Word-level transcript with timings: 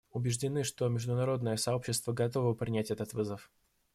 Убеждены, 0.13 0.63
что 0.63 0.87
международное 0.87 1.57
сообщество 1.57 2.11
готово 2.11 2.55
принять 2.55 2.89
этот 2.89 3.13
вызов. 3.13 3.51